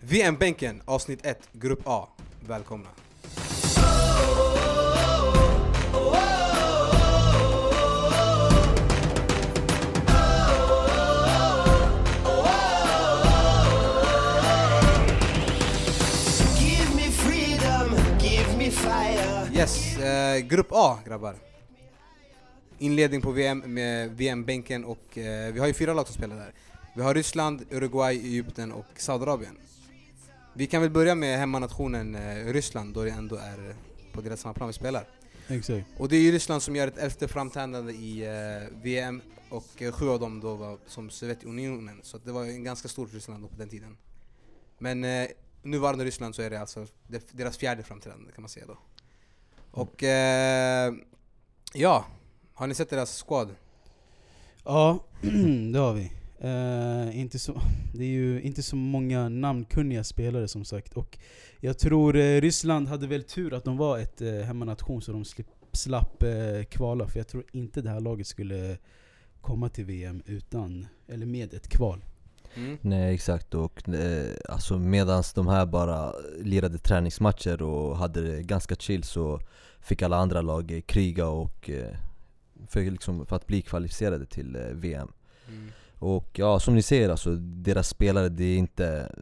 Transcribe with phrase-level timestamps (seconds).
[0.00, 2.08] VM-bänken avsnitt 1, Grupp A.
[2.48, 2.88] Välkomna.
[19.54, 21.34] Yes, eh, Grupp A grabbar.
[22.78, 26.52] Inledning på VM med VM-bänken och eh, vi har ju fyra lag som spelar där.
[26.94, 29.56] Vi har Ryssland, Uruguay, Egypten och Saudiarabien.
[30.58, 33.76] Vi kan väl börja med hemmanationen eh, Ryssland då det ändå är
[34.12, 35.08] på deras hemmaplan vi spelar.
[35.48, 35.86] Exakt.
[35.98, 39.92] Och det är ju Ryssland som gör ett elfte framträdande i eh, VM och eh,
[39.92, 42.00] sju av dem då var som Sovjetunionen.
[42.02, 43.96] Så det var ju en ganska stort Ryssland då på den tiden.
[44.78, 45.26] Men eh,
[45.62, 46.86] nuvarande Ryssland så är det alltså
[47.32, 48.78] deras fjärde framträdande kan man säga då.
[49.70, 50.94] Och eh,
[51.72, 52.04] ja,
[52.54, 53.54] har ni sett deras squad?
[54.64, 55.04] Ja,
[55.72, 56.12] det har vi.
[56.40, 57.60] Eh, inte så,
[57.94, 60.92] det är ju inte så många namnkunniga spelare som sagt.
[60.92, 61.18] Och
[61.60, 65.24] jag tror eh, Ryssland hade väl tur att de var ett eh, hemmanation så de
[65.24, 67.08] slip, slapp eh, kvala.
[67.08, 68.78] För jag tror inte det här laget skulle
[69.40, 72.04] komma till VM utan, eller med ett kval.
[72.54, 72.78] Mm.
[72.80, 78.74] Nej exakt, och eh, alltså medans de här bara lirade träningsmatcher och hade det ganska
[78.74, 79.40] chill så
[79.80, 81.96] fick alla andra lag kriga och eh,
[82.68, 85.12] för, liksom, för att bli kvalificerade till eh, VM.
[85.48, 85.72] Mm.
[85.98, 89.12] Och ja, som ni ser alltså, deras spelare det är inte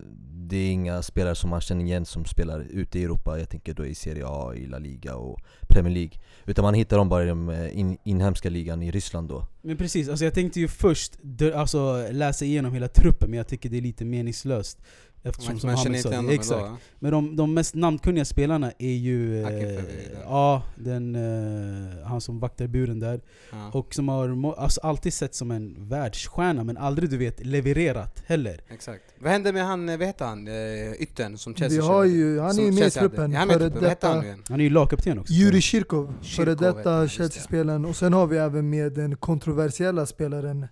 [0.47, 3.39] Det är inga spelare som man känner igen som spelar ute i Europa.
[3.39, 6.13] Jag tänker då i Serie A, i La Liga och Premier League.
[6.47, 9.47] Utan man hittar dem bara i den eh, in, inhemska ligan i Ryssland då.
[9.63, 11.19] Men precis, alltså jag tänkte ju först
[11.55, 14.79] alltså, läsa igenom hela truppen men jag tycker det är lite meningslöst.
[15.27, 16.61] Eftersom Man, känner inte igen dem exakt.
[16.61, 16.77] ändå?
[16.99, 19.43] Men de, de mest namnkunniga spelarna är ju...
[19.43, 19.85] Är Eh,
[20.25, 23.21] ja, den, eh, han som vaktar buren där.
[23.53, 23.71] Ja.
[23.73, 28.61] Och som har alltså, alltid sett som en världsstjärna men aldrig du vet levererat heller.
[28.69, 29.03] Exakt.
[29.19, 32.41] Vad hände med han, eh, vad heter han, eh, yttern som Chelsea Vi har ju,
[32.41, 33.33] han är ju med i truppen.
[33.33, 34.25] Är han nu detta?
[34.49, 35.33] Han är ju lagkapten också.
[35.33, 37.09] Juri Kirkov, före detta.
[37.09, 37.85] Chelsea-spelaren.
[37.85, 40.67] Och sen har vi även med den kontroversiella spelaren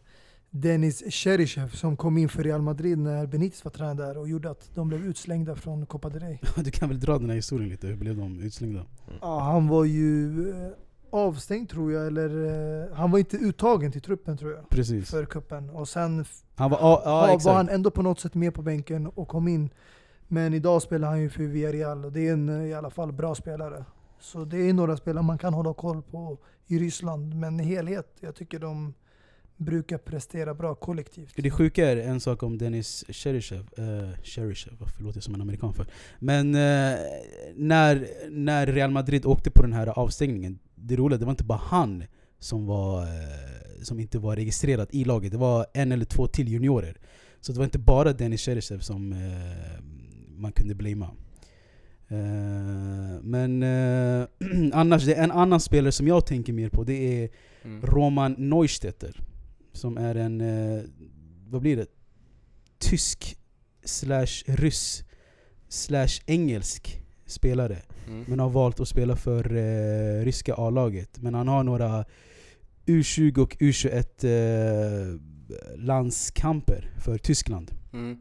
[0.54, 4.50] Denis Cheryshev som kom in för Real Madrid när Benitez var tränare där och gjorde
[4.50, 6.38] att de blev utslängda från Copa del Rey.
[6.64, 8.86] Du kan väl dra den här historien lite, hur blev de utslängda?
[9.20, 10.70] Ja, han var ju eh,
[11.10, 12.44] avstängd tror jag, eller
[12.84, 14.68] eh, han var inte uttagen till truppen tror jag.
[14.68, 15.10] Precis.
[15.10, 15.70] För kuppen.
[15.70, 16.24] Och sen
[16.54, 19.48] Han var, ja, ja, var, han ändå på något sätt med på bänken och kom
[19.48, 19.70] in.
[20.28, 23.12] Men idag spelar han ju för Villarreal och det är en eh, i alla fall
[23.12, 23.84] bra spelare.
[24.20, 27.34] Så det är några spelare man kan hålla koll på i Ryssland.
[27.34, 28.94] Men i helhet, jag tycker de
[29.62, 31.32] brukar prestera bra kollektivt.
[31.36, 35.40] Det sjuka är en sak om Dennis Cheryshev, uh, Cheryshev, varför låter jag som en
[35.40, 35.86] amerikan för?
[36.18, 36.98] Men eh,
[37.54, 41.60] när, när Real Madrid åkte på den här avstängningen, det roliga det var inte bara
[41.64, 42.04] han
[42.38, 46.48] som, var, eh, som inte var registrerad i laget, det var en eller två till
[46.48, 46.96] juniorer.
[47.40, 49.84] Så det var inte bara Dennis Cheryshev som eh,
[50.36, 51.10] man kunde blamea.
[52.08, 54.26] Eh, men eh,
[54.72, 57.30] annars, det är en annan spelare som jag tänker mer på, det är
[57.64, 57.82] Mm.
[57.82, 59.20] Roman Neustetter.
[59.72, 60.82] Som är en, eh,
[61.48, 61.86] vad blir det?
[62.78, 63.36] Tysk
[63.84, 65.04] slash ryss
[65.68, 67.78] slash engelsk spelare.
[68.08, 68.24] Mm.
[68.28, 71.18] Men har valt att spela för eh, ryska A-laget.
[71.18, 72.04] Men han har några
[72.86, 75.20] U20 och U21 eh,
[75.76, 77.70] landskamper för Tyskland.
[77.92, 78.18] Mm.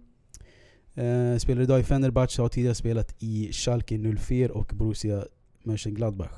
[0.96, 5.26] Eh, spelar idag i Fenerbahce, har tidigare spelat i Schalke 04 och Borussia
[5.64, 6.32] Mönchengladbach.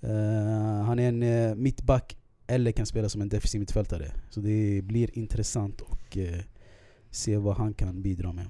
[0.00, 2.16] Eh, han är en eh, mittback
[2.48, 4.12] eller kan spela som en defensiv mittfältare.
[4.30, 6.40] Så det blir intressant att eh,
[7.10, 8.46] se vad han kan bidra med.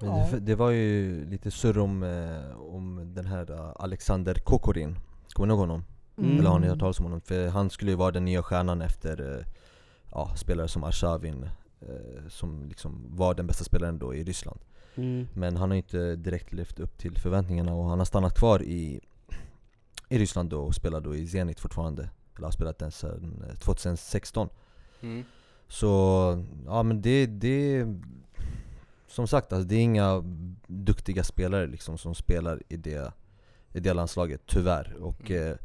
[0.00, 0.28] Men Ja.
[0.30, 4.96] det, det var ju lite surr om, eh, om den här eh, Alexander Kokorin
[5.32, 5.84] Kommer ni ihåg honom?
[6.18, 6.38] Mm.
[6.38, 7.20] Eller har ni hört talas om honom?
[7.20, 9.46] För han skulle ju vara den nya stjärnan efter eh,
[10.10, 11.48] ja, spelare som Arshavin
[12.28, 14.60] Som liksom var den bästa spelaren då i Ryssland
[15.32, 18.62] Men han har ju inte direkt levt upp till förväntningarna och han har stannat kvar
[18.62, 19.00] i,
[20.08, 23.54] i Ryssland då och spelar då i Zenit fortfarande Eller har spelat den sedan eh,
[23.56, 24.48] 2016
[25.02, 25.24] Mm.
[25.68, 25.88] Så,
[26.66, 27.86] ja men det, det
[29.06, 30.22] Som sagt, alltså, det är inga
[30.66, 33.12] duktiga spelare liksom som spelar i det,
[33.72, 35.48] i det landslaget, tyvärr och Mm.
[35.52, 35.56] eh,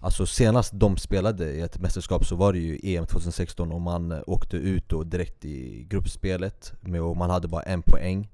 [0.00, 4.12] Alltså senast de spelade i ett mästerskap så var det ju EM 2016 och man
[4.12, 8.28] eh, åkte ut då direkt i gruppspelet med, och man hade bara en poäng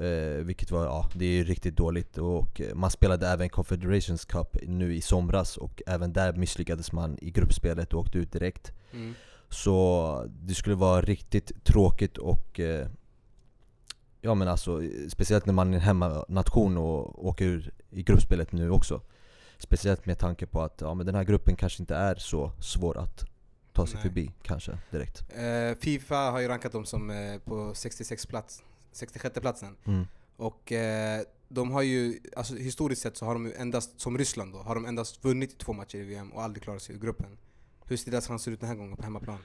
[0.00, 2.18] eh, Vilket var, ja det är ju riktigt dåligt.
[2.18, 7.18] Och eh, man spelade även Confederations Cup nu i somras och även där misslyckades man
[7.20, 8.72] i gruppspelet och åkte ut direkt.
[8.92, 9.14] Mm.
[9.48, 12.88] så det skulle vara riktigt tråkigt och eh,
[14.24, 18.70] Ja men alltså, speciellt när man är en hemmanation och åker ur i gruppspelet nu
[18.70, 19.00] också.
[19.58, 22.98] Speciellt med tanke på att ja, men den här gruppen kanske inte är så svår
[22.98, 23.24] att
[23.72, 24.02] ta sig Nej.
[24.02, 25.24] förbi kanske direkt.
[25.36, 28.62] Eh, Fifa har ju rankat dem som eh, på 66 plats
[28.92, 29.76] 66 platsen.
[29.84, 30.04] Mm.
[30.36, 34.52] Och eh, de har ju, alltså historiskt sett så har de ju endast, som Ryssland
[34.52, 37.36] då, har de endast vunnit två matcher i VM och aldrig klarat sig ur gruppen.
[37.86, 39.38] Hur ser deras chanser ut den här gången på hemmaplan?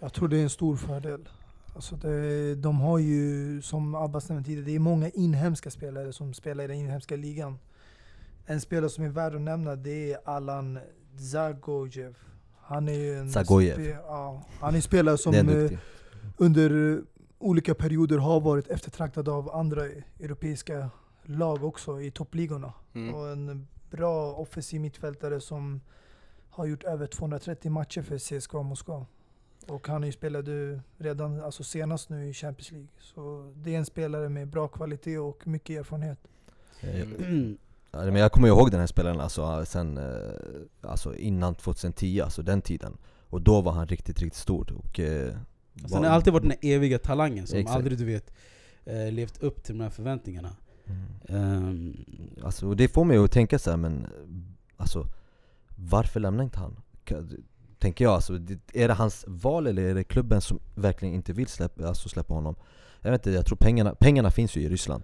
[0.00, 1.28] Jag tror det är en stor fördel.
[1.74, 6.34] Alltså det, de har ju, som Abbas nämnde tidigare, det är många inhemska spelare som
[6.34, 7.58] spelar i den inhemska ligan.
[8.46, 10.78] En spelare som är värd att nämna det är Alan
[11.32, 12.16] Zagojev.
[12.60, 13.78] Han är ju en Zagojev.
[13.78, 15.70] spe- ja, han är en spelare som eh,
[16.36, 17.02] under
[17.42, 19.84] olika perioder har varit eftertraktad av andra
[20.20, 20.90] europeiska
[21.22, 22.72] lag också i toppligorna.
[22.92, 23.14] Mm.
[23.14, 25.80] Och en bra offensiv mittfältare som
[26.50, 29.06] har gjort över 230 matcher för CSKA Moskva.
[29.66, 32.88] Och han har ju spelat ju redan alltså senast nu i Champions League.
[32.98, 36.18] Så det är en spelare med bra kvalitet och mycket erfarenhet.
[36.80, 37.58] Eh, Mm.
[37.92, 42.62] Men jag kommer ihåg den här spelaren alltså, sen, eh, alltså innan 2010, alltså den
[42.62, 42.96] tiden.
[43.28, 44.72] Och då var han riktigt, riktigt stor.
[44.72, 45.34] Och, eh,
[45.82, 47.76] Alltså, han har alltid varit den eviga talangen som Exakt.
[47.76, 48.32] aldrig du vet
[48.84, 50.50] eh, levt upp till de här förväntningarna.
[50.86, 51.02] Mm.
[51.28, 51.96] Ehm,
[52.44, 54.06] Alltså, det får mig att tänka så här, men
[54.76, 55.06] alltså
[55.76, 56.76] varför lämnar inte han?
[57.78, 61.32] Tänker jag, alltså, det- är det hans val eller är det klubben som verkligen inte
[61.32, 62.54] vill släppa, alltså släppa honom?
[63.00, 65.02] Jag vet inte, jag tror pengarna, pengarna finns ju i Ryssland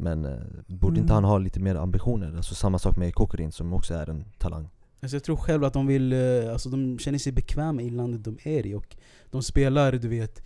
[0.00, 1.14] Men eh, borde inte Mm.
[1.14, 2.36] han ha lite mer ambitioner?
[2.36, 4.68] Alltså samma sak med Kokorin som också är en talang
[5.00, 8.24] Alltså jag tror själv att de vill, eh, alltså de känner sig bekväma i landet
[8.24, 8.96] de är i och
[9.30, 10.42] de spelar, du vet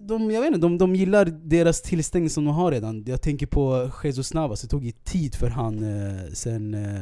[0.00, 3.04] de, jag vet inte, de, de gillar deras tillställning som de har redan.
[3.06, 7.00] Jag tänker på Jesus Navas, det tog ju tid för han eh, sen eh,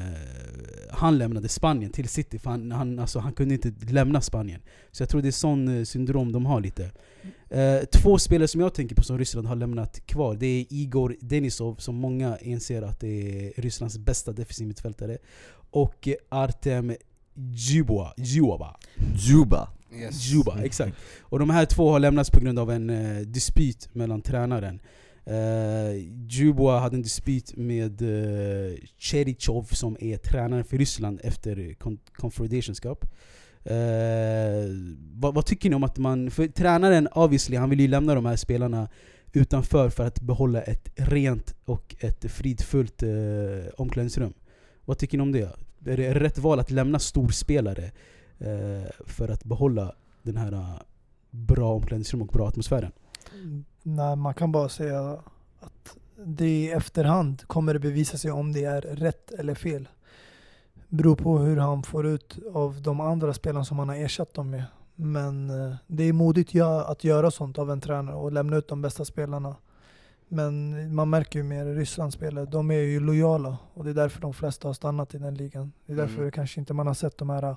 [0.92, 4.60] han lämnade Spanien till City, för han, han, alltså, han kunde inte lämna Spanien.
[4.90, 6.90] Så jag tror det är sån eh, syndrom de har lite.
[7.48, 11.16] Eh, två spelare som jag tänker på som Ryssland har lämnat kvar, det är Igor
[11.20, 15.18] Denisov, som många inser att det är Rysslands bästa defensiv mittfältare.
[15.70, 16.92] Och Artem
[17.34, 18.12] Djubova.
[18.16, 18.76] Djubova.
[19.14, 19.68] Juba!
[19.94, 20.26] Yes.
[20.26, 20.96] Djuba, exakt.
[21.20, 24.80] Och de här två har lämnats på grund av en eh, dispyt mellan tränaren.
[25.26, 32.80] Uh, hade en dispyt med uh, Cherichov som är tränare för Ryssland efter Con- Confederations
[32.80, 33.04] Cup.
[33.70, 33.72] Uh,
[35.14, 36.30] vad, vad tycker ni om att man...
[36.30, 38.88] För tränaren obviously, han vill ju lämna de här spelarna
[39.32, 43.10] utanför för att behålla ett rent och ett fridfullt uh,
[43.76, 44.32] omklädningsrum.
[44.84, 45.56] Vad tycker ni om det?
[45.86, 47.90] Är det rätt val att lämna storspelare
[48.40, 50.80] uh, för att behålla den här uh,
[51.30, 52.92] bra omklädningsrum och bra atmosfären?
[53.34, 55.18] Mm, Nej, man kan bara säga
[55.60, 59.88] att det i efterhand kommer det bevisa sig om det är rätt eller fel.
[60.88, 64.50] Beror på hur han får ut av de andra spelarna som han har ersatt dem
[64.50, 64.64] med.
[64.94, 66.54] Men eh, det är modigt
[66.86, 69.56] att göra sånt av en tränare och lämna ut de bästa spelarna.
[70.28, 74.20] Men man märker ju med Rysslands spelare, de är ju lojala och det är därför
[74.20, 75.72] de flesta har stannat i den ligan.
[75.86, 76.30] Det är därför Mm.
[76.30, 77.56] kanske inte man har sett de här eh,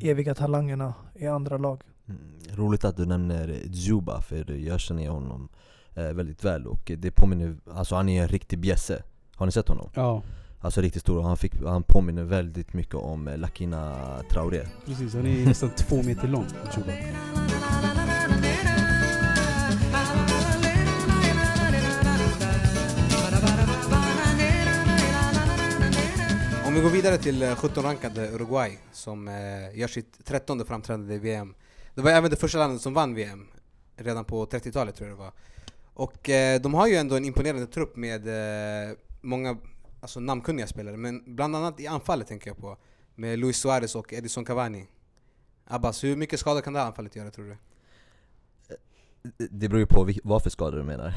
[0.00, 1.82] eviga talangerna i andra lag.
[2.08, 2.20] Mm,
[2.56, 5.48] roligt att du nämner Juba, för jag känner honom
[5.94, 9.02] eh, väldigt väl och det påminner, alltså han är en riktig bjässe
[9.36, 9.90] Har ni sett honom?
[9.94, 10.22] Ja,
[10.60, 13.96] Alltså riktigt stor, och han, fick, han påminner väldigt mycket om eh, Lakina
[14.30, 15.14] Traoré precis.
[15.14, 16.46] Han är nästan två meter lång,
[16.76, 16.92] Djuba.
[26.66, 31.18] Om vi går vidare till eh, 17-rankade Uruguay som eh, gör sitt 13 framträdande i
[31.18, 31.54] VM.
[31.94, 33.46] Det var även det första landet som vann VM,
[33.96, 35.32] redan på 30-talet tror jag det var.
[35.94, 39.56] Och eh, de har ju ändå en imponerande trupp med eh, många
[40.00, 42.76] alltså, namnkunniga spelare, men bland annat i anfallet tänker jag på.
[43.14, 44.86] Med Luis Suarez och Edison Cavani.
[45.64, 47.56] Abbas, hur mycket skada kan det här anfallet göra tror du?
[49.50, 51.14] Det beror ju på vad för skador du menar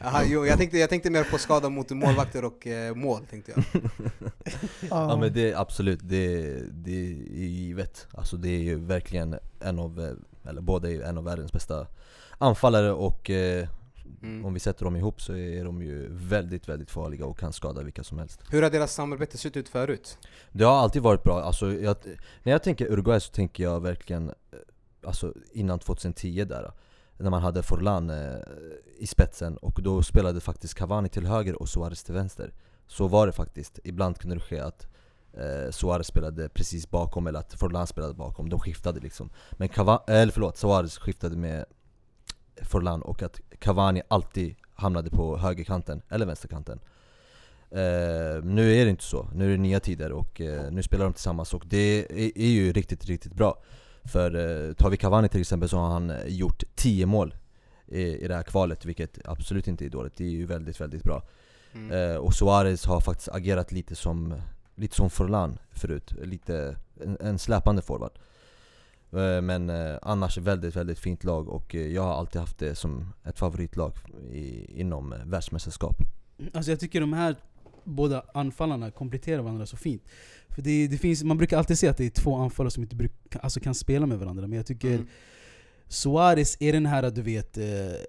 [0.00, 3.52] Aha, jo, jag, tänkte, jag tänkte mer på skada mot målvakter och eh, mål tänkte
[3.56, 3.64] jag.
[4.90, 7.14] Ja men det är absolut, det, det är
[7.46, 11.52] givet Alltså det är ju verkligen en av, eh, eller båda är en av världens
[11.52, 11.86] bästa
[12.38, 13.68] anfallare och eh,
[14.22, 14.44] Mm.
[14.44, 17.82] om vi sätter dem ihop så är de ju väldigt, väldigt farliga och kan skada
[17.82, 20.18] vilka som helst Hur har deras samarbete sett ut förut?
[20.52, 21.96] Det har alltid varit bra, alltså, jag,
[22.42, 24.34] när jag tänker Uruguay så tänker jag verkligen eh,
[25.06, 26.72] Alltså innan 2010 där
[27.20, 28.38] när man hade Forlan eh,
[28.98, 32.52] i spetsen och då spelade faktiskt Cavani till höger och Suarez till vänster.
[32.86, 34.86] Så var det faktiskt, ibland kunde det ske att
[35.32, 39.30] eh, Suarez spelade precis bakom eller att Forlan spelade bakom, de skiftade liksom.
[39.52, 41.64] Men Cavani, eh, eller förlåt, Suarez skiftade med
[42.62, 46.80] Forlan och att Cavani alltid hamnade på högerkanten eller vänsterkanten.
[47.70, 51.04] Eh, nu är det inte så, nu är det nya tider och eh, nu spelar
[51.04, 53.62] de tillsammans och det är, är ju riktigt, riktigt bra.
[54.10, 54.34] För
[54.68, 57.34] eh, tar vi Cavani till exempel så har han eh, gjort 10 mål
[57.86, 61.02] i, i det här kvalet, vilket absolut inte är dåligt, det är ju väldigt, väldigt
[61.02, 61.22] bra.
[61.74, 62.10] Mm.
[62.10, 64.34] eh, Och Suarez har faktiskt agerat lite som
[64.74, 68.12] lite som Forlan förut, lite, en, en släpande forward.
[69.12, 72.74] Eh, Men eh, annars väldigt, väldigt fint lag och eh, jag har alltid haft det
[72.74, 73.92] som ett favoritlag
[74.32, 75.96] i, inom eh, världsmästerskap.
[76.54, 77.36] Alltså jag tycker de här
[77.90, 80.02] båda anfallarna kompletterar varandra så fint.
[80.48, 82.96] För det, det finns, man brukar alltid säga att det är två anfallare som inte
[82.96, 85.06] bruk, alltså kan spela med varandra, men jag tycker Mm.
[85.88, 87.64] Suarez är den här du vet eh,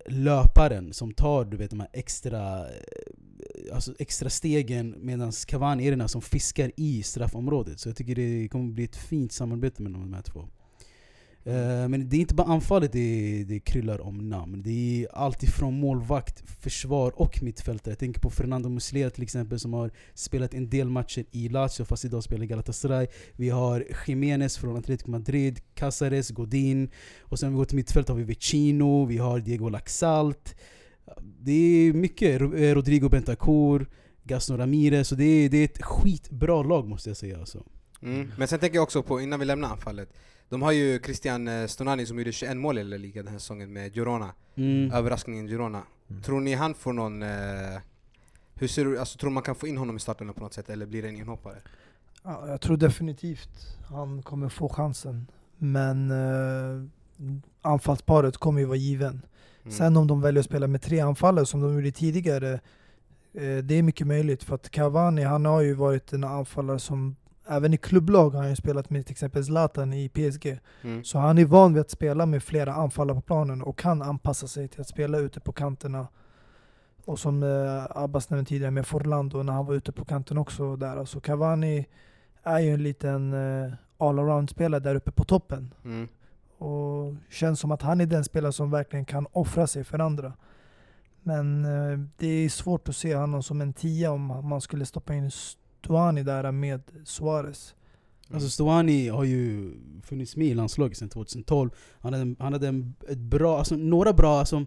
[0.08, 5.92] löparen som tar du vet, de här extra, eh, alltså extra stegen medan Cavani är
[5.92, 7.80] den här som fiskar i straffområdet.
[7.80, 10.48] Så jag tycker det kommer bli ett fint samarbete mellan de här två.
[11.44, 14.62] Eh, men det är inte bara anfallet det, det kryllar om namn.
[14.62, 17.92] Det är allt ifrån målvakt, försvar och mittfältare.
[17.92, 21.86] Jag tänker på Fernando Muslera till exempel som har spelat en del matcher i Lazio
[21.86, 23.08] fast idag spelar i Galatasaray.
[23.36, 26.90] Vi har Jiménez från Atletico Madrid, Casares, Godin.
[27.20, 30.56] Och sen om vi går till mittfält har vi Vecino, vi har Diego Laxalt.
[31.40, 32.42] Det är mycket.
[32.42, 33.90] Eh, Rodrigo Bentancur,
[34.24, 35.08] Gaston Ramirez.
[35.08, 37.64] Så det är, det är ett skitbra lag måste jag säga alltså.
[38.02, 38.32] Mm.
[38.38, 40.14] Men sen tänker jag också på, innan vi lämnar anfallet,
[40.52, 43.40] de har ju Christian eh, Stonani som gjorde 21 mål i La Liga den här
[43.40, 44.34] säsongen med Girona.
[44.56, 44.92] Mm.
[44.92, 45.84] Överraskningen Girona.
[46.10, 46.22] Mm.
[46.22, 47.24] Tror ni han får någon...
[47.24, 47.80] Eh,
[48.54, 50.70] hur ser du, alltså, tror man kan få in honom i starten på något sätt
[50.70, 51.56] eller blir det en inhoppare?
[52.24, 55.28] Ja, jag tror definitivt han kommer få chansen.
[55.58, 56.88] Men eh,
[57.62, 59.22] anfallsparet kommer ju vara given.
[59.64, 59.72] Mm.
[59.72, 62.54] Sen om de väljer att spela med tre anfallare som de gjorde tidigare,
[63.34, 64.44] eh, det är mycket möjligt.
[64.44, 67.16] För att Cavani, han har ju varit en anfallare som,
[67.52, 70.60] även i klubblag har han spelat med till exempel Zlatan i PSG.
[70.82, 71.04] Mm.
[71.04, 74.48] Så han är van vid att spela med flera anfallare på planen och kan anpassa
[74.48, 76.08] sig till att spela ute på kanterna.
[77.06, 80.76] Och som eh, Abbas nämnde tidigare med Forlando när han var ute på kanten också
[80.76, 80.98] där.
[80.98, 81.86] Alltså Cavani
[82.44, 85.74] är ju en liten eh, all-around-spelare där uppe på toppen.
[85.86, 86.08] Mm.
[86.58, 90.34] Och känns som att han är den spelare som verkligen kan offra sig för andra.
[91.24, 95.14] Men eh, det är svårt att se honom som en tia om man skulle stoppa
[95.14, 95.32] in
[95.82, 97.76] Stuani där med Suarez.
[98.34, 99.74] Alltså Stuani har ju
[100.04, 101.70] funnits med i landslaget sedan 2012.
[102.00, 104.66] Han hade, han hade en, ett bra, alltså, några, bra, alltså,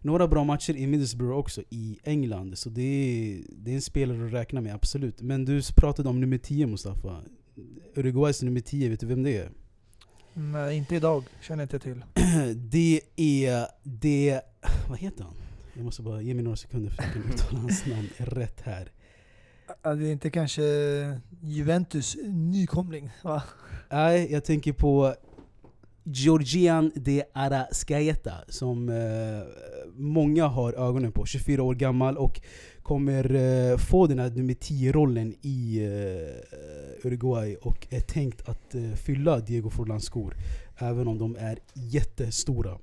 [0.00, 2.58] några bra matcher i Middlesbrough också i England.
[2.58, 5.22] Så det är, det är en spelare att räkna med, absolut.
[5.22, 7.20] Men du pratade om nummer 10 Mustafa.
[7.94, 9.50] Uruguays nummer 10, vet du vem det är?
[10.34, 11.24] Nej, inte idag.
[11.42, 12.04] Känner inte till.
[12.54, 13.66] Det är...
[13.82, 14.40] Det,
[14.88, 15.34] vad heter han?
[15.74, 18.60] Jag måste bara ge mig några sekunder för att jag kan uttala hans namn rätt
[18.60, 18.90] här.
[19.82, 20.62] Ja, Det är inte kanske
[21.40, 23.42] Juventus nykomling va?
[23.90, 25.14] Nej, jag tänker på
[26.04, 29.42] Georgian de Arascaeta som eh,
[29.96, 31.26] många har ögonen på.
[31.26, 32.40] 24 år gammal och
[32.82, 38.92] kommer eh, få den här nummer 10-rollen i eh, Uruguay och är tänkt att eh,
[38.92, 40.36] fylla Diego Forlans skor.
[40.78, 42.78] Även om de är jättestora.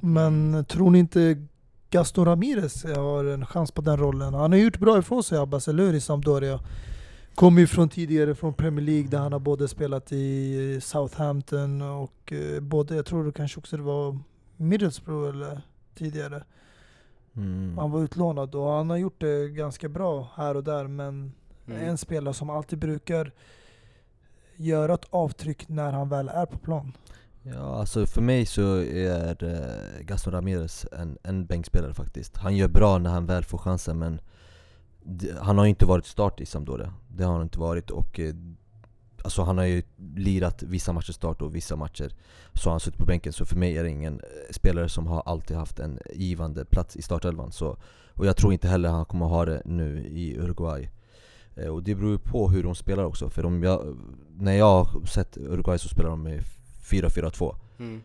[0.00, 1.46] Men tror ni inte
[1.90, 4.34] Gaston Ramirez har en chans på den rollen?
[4.34, 5.94] Han har gjort bra ifrån sig Abbas, eller hur?
[5.94, 6.60] I Sampdoria.
[7.34, 12.32] Kommer ju från tidigare från Premier League där han har både spelat i Southampton och
[12.32, 14.18] eh, både, jag tror det kanske också det var
[14.56, 15.60] Middlesbrough eller
[15.94, 16.44] tidigare.
[17.36, 17.78] mm.
[17.78, 21.32] Han var utlånad och han har gjort det ganska bra här och där men
[21.66, 21.88] Mm.
[21.88, 23.32] en spelare som alltid brukar
[24.56, 26.92] göra ett avtryck när han väl är på plan.
[27.42, 32.36] Ja, alltså för mig så är eh, Gaston Ramirez en, en bänkspelare faktiskt.
[32.36, 34.20] Han gör bra när han väl får chansen men
[35.40, 36.94] han har ju inte varit start i Sampdoria.
[37.08, 38.34] Det har han inte varit och eh,
[39.24, 39.82] Alltså han har ju
[40.16, 42.14] lirat vissa matcher start och vissa matcher
[42.54, 45.06] Så har han suttit på bänken, så för mig är det ingen eh, spelare som
[45.06, 47.52] har alltid haft en givande plats i startelvan.
[47.52, 47.76] Så,
[48.14, 50.88] Och jag tror inte heller han kommer ha det nu i Uruguay.
[51.70, 53.96] Och det beror ju på hur de spelar också, för om jag,
[54.36, 56.44] när jag har sett Uruguay så spelar de med
[56.90, 58.02] 4-4-2 Mm.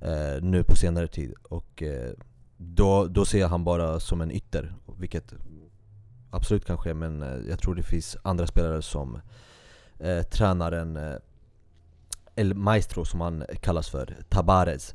[0.00, 2.10] eh, nu på senare tid och eh,
[2.56, 5.34] då, då ser jag han bara som en ytter, vilket
[6.30, 9.20] absolut kan ske men eh, jag tror det finns andra spelare som
[9.98, 11.14] eh, tränaren eh,
[12.34, 14.94] El Maestro som han kallas för, Tabarez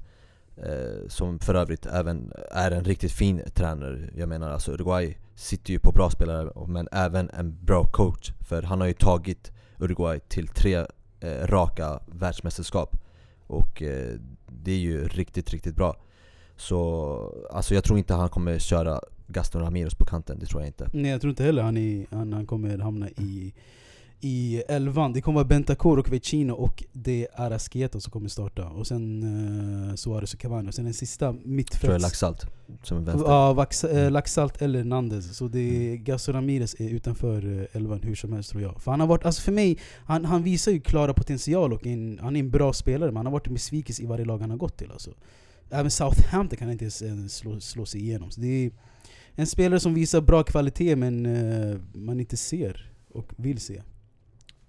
[0.57, 4.09] eh, som för övrigt även är en riktigt fin tränare.
[4.15, 8.61] Jag menar alltså Uruguay sitter ju på bra spelare men även en bra coach för
[8.63, 10.85] han har ju tagit Uruguay till tre
[11.19, 12.97] eh, raka världsmästerskap
[13.47, 15.95] och eh, det är ju riktigt, riktigt bra.
[16.55, 20.69] Så alltså jag tror inte han kommer köra Gaston Ramirez på kanten, det tror jag
[20.69, 20.89] inte.
[20.93, 23.53] Nej jag tror inte heller han, är, han, han kommer hamna i,
[24.23, 25.13] i elvan.
[25.13, 28.67] Det kommer vara Bentancur och Vecino och de Arascaeta som kommer starta.
[28.67, 30.69] Och sen uh, Suarez och Cavani.
[30.69, 32.03] Och sen den sista Jag tror jag mittfälts...
[32.03, 32.45] Laxalt
[32.83, 33.31] som en vänster.
[33.31, 35.37] Ja, Vax, eh, Laxalt eller Nandes.
[35.37, 38.81] Så det är Gaston Ramirez är utanför eh, elvan hur som helst tror jag.
[38.81, 42.19] För han har varit, alltså för mig, han, han visar ju klara potential och en,
[42.21, 44.49] han är en bra spelare men han har varit en besvikelse i varje lag han
[44.49, 45.11] har gått till alltså.
[45.69, 48.31] Även Southampton kan inte ens eh, slå, slå sig igenom.
[48.31, 48.71] Så det är
[49.35, 53.81] en spelare som visar bra kvalitet men eh, man inte ser och vill se.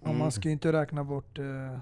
[0.04, 0.18] Mm.
[0.18, 1.78] man ska ju inte räkna bort eh,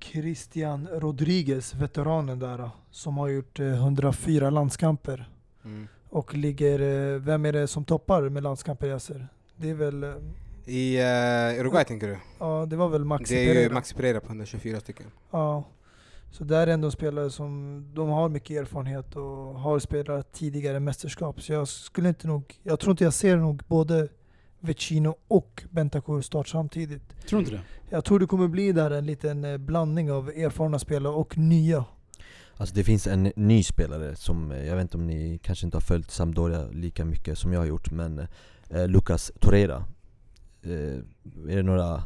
[0.00, 5.28] Christian Rodriguez, veteranen där, som har gjort eh, 104 landskamper.
[5.64, 5.88] Mm.
[6.08, 9.28] Och ligger, eh, vem är det som toppar med landskamper Yasser?
[9.56, 10.14] Det är väl, eh,
[10.66, 10.98] I
[11.54, 12.18] uh, Uruguay tänker du?
[12.38, 13.74] ja det var väl Maxi det är ju Pereira.
[13.74, 15.06] Maxi Pereira på 124 stycken.
[15.30, 15.64] Ja.
[16.30, 21.42] Så där är ändå spelare som, de har mycket erfarenhet och har spelat tidigare mästerskap.
[21.42, 24.08] Så jag skulle inte nog, jag tror inte jag ser nog både
[24.62, 27.02] Vecino och Bentancur start samtidigt.
[27.28, 27.62] Tror du inte det?
[27.90, 31.84] Jag tror det kommer bli där en liten eh, blandning av erfarna spelare och nya.
[32.56, 35.76] Alltså det finns en ny spelare som, eh, jag vet inte om ni kanske inte
[35.76, 38.26] har följt Sampdoria lika mycket som jag har gjort men
[38.70, 39.84] eh, Lucas Torreira
[40.62, 40.70] eh,
[41.48, 42.02] Är det några,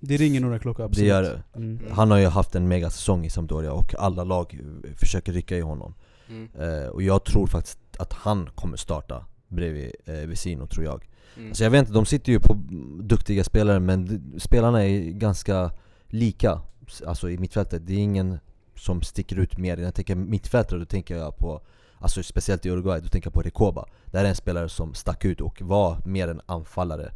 [0.00, 1.04] Det ringer några klockor absolut.
[1.04, 1.42] det gör det?
[1.56, 1.80] Mm.
[1.90, 5.60] Han har ju haft en megasäsong i Sampdoria och alla lag eh, försöker rycka i
[5.60, 5.94] honom
[6.28, 6.48] Mm.
[6.58, 11.48] eh, Och jag tror faktiskt att han kommer starta bredvid eh, Vesino tror jag Mm.
[11.48, 12.54] Alltså jag vet inte, de sitter ju på
[13.02, 15.70] duktiga spelare men spelarna är ganska
[16.06, 16.60] lika
[17.06, 18.38] Alltså i mittfältet, det är ingen
[18.74, 19.76] som sticker ut mer.
[19.76, 21.60] När jag tänker mittfältare då tänker jag på
[21.98, 23.86] Alltså speciellt i Uruguay, då tänker jag på Recoba.
[24.06, 27.12] Det här är en spelare som stack ut och var mer en anfallare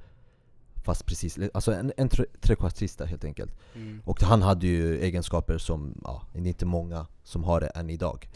[0.85, 3.53] Fast precis, alltså en, en tre- trekvartista helt enkelt.
[3.75, 4.03] Mm.
[4.05, 7.91] Och han hade ju egenskaper som, ja, det är inte många som har det än
[7.91, 8.29] idag.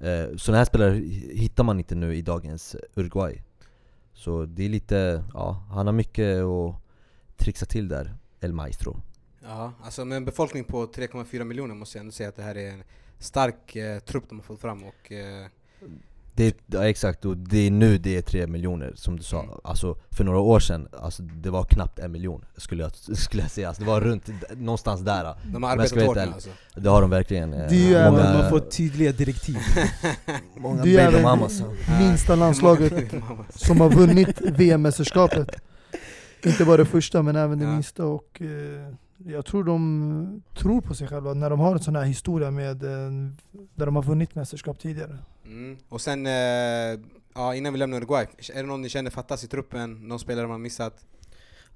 [0.00, 0.94] Eh, Sådana här spelare
[1.32, 3.42] hittar man inte nu i dagens Uruguay
[4.20, 6.74] så det är lite, ja, han har mycket att
[7.36, 8.96] trixa till där, El Maestro.
[9.42, 12.56] Ja, alltså med en befolkning på 3,4 miljoner måste jag ändå säga att det här
[12.56, 12.82] är en
[13.18, 15.46] stark eh, trupp de har fått fram och eh,
[16.40, 19.42] det, är- ja, exakt, och det är nu det är 3 miljoner som du sa
[19.42, 19.54] Mm.
[19.64, 23.50] Alltså för några år sedan, alltså, det var knappt en miljon skulle jag, skulle jag
[23.50, 26.50] säga alltså, Det var runt, någonstans där de har arbetat hårt alltså.
[26.74, 29.56] Det har de verkligen eh, Det är ju Man, även- man får tydliga direktiv.
[30.56, 31.62] många Det är mamas
[32.00, 32.92] minsta landslaget
[33.54, 35.48] som har vunnit VM-mästerskapet.
[36.44, 37.72] Inte bara det första men även det Ja.
[37.72, 38.04] minsta.
[38.04, 38.92] Och, eh,
[39.26, 42.82] jag tror de tror på sig själva när de har en sån här historia med,
[42.84, 43.10] eh,
[43.74, 45.18] där de har vunnit mästerskap tidigare.
[45.50, 45.78] Mm.
[45.88, 47.00] Och sen, eh,
[47.34, 50.08] ja, innan vi lämnar Uruguay, är det någon ni känner fattas i truppen?
[50.08, 51.04] Någon spelare man missat?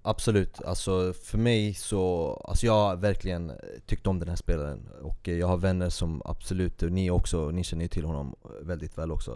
[0.02, 3.52] Absolut, alltså för mig så, alltså jag har verkligen
[3.86, 7.64] tyckt om den här spelaren och jag har vänner som absolut, och ni också, ni
[7.64, 9.32] känner ju till honom väldigt väl också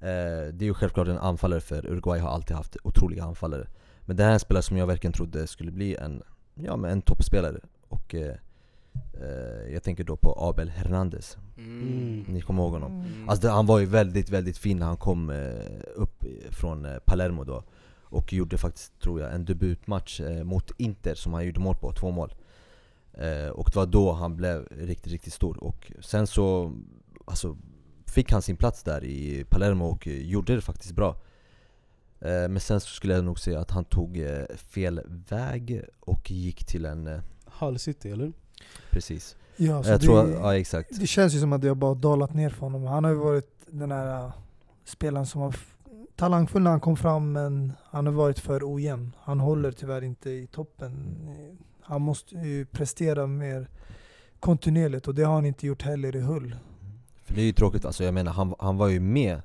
[0.00, 3.66] eh, Det är ju självklart en anfallare för Uruguay har alltid haft otroliga anfallare
[4.00, 6.22] Men det här är en spelare som jag verkligen trodde skulle bli en,
[6.54, 8.36] ja men en toppspelare och eh, eh,
[9.72, 12.24] jag tänker då på Abel Hernandez, Mm.
[12.28, 12.92] ni kommer ihåg honom?
[12.92, 13.28] Mm.
[13.28, 17.44] Alltså han var ju väldigt, väldigt fin när han kom eh, upp från eh, Palermo
[17.44, 17.64] då
[18.02, 21.92] Och gjorde faktiskt, tror jag, en debutmatch eh, mot Inter som han gjorde mål på,
[21.92, 22.34] två mål
[23.12, 26.72] eh, Och det var då han blev riktigt, riktigt stor och sen så
[27.24, 27.56] alltså,
[28.06, 31.22] fick han sin plats där i Palermo och eh, gjorde det faktiskt bra
[32.20, 36.30] eh, Men sen så skulle jag nog säga att han tog eh, fel väg och
[36.30, 38.32] gick till en, eh, Hull City eller?
[38.90, 41.94] Precis Ja, så Jag det, tror, ja exakt det känns ju som att har bara
[41.94, 42.84] dalat ner för honom.
[42.86, 44.32] Han har ju varit den här uh,
[44.84, 45.74] spelaren som har f-
[46.16, 49.12] talangfull när han kom fram men han har varit för ojämn.
[49.20, 51.16] Han håller tyvärr inte i toppen.
[51.80, 53.68] Han måste ju prestera mer
[54.40, 56.56] kontinuerligt och det har han inte gjort heller i Hull.
[57.24, 59.40] För det är ju tråkigt, alltså jag menar han, han var ju med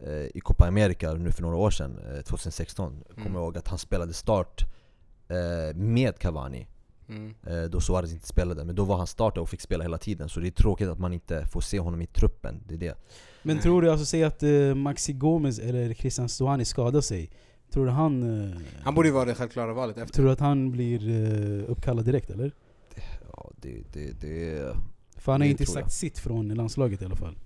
[0.00, 3.34] eh, i Copa America nu för några år sedan, eh, 2016 Kommer Mm.
[3.34, 4.64] jag ihåg att han spelade start
[5.28, 6.66] eh, med Cavani
[7.08, 7.34] Mm.
[7.46, 10.28] eh, Då Suarez inte spelade, men då var han startare och fick spela hela tiden
[10.28, 12.94] Så det är tråkigt att man inte får se honom i truppen, det är det
[13.42, 17.30] Men tror du alltså, säg att eh, Maxi Gomez eller Christian Stuani skadar sig.
[17.72, 18.42] Tror du han...
[18.52, 20.14] Eh, Han borde ju vara det självklara valet efter.
[20.14, 22.52] Tror du att han blir eh, uppkallad direkt eller?
[23.36, 24.72] Ja, det, det, det
[25.16, 25.84] För han har inte tror jag.
[25.84, 27.36] sagt sitt från landslaget i alla fall.